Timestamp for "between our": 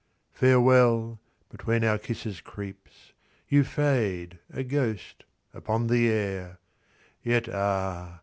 1.51-1.99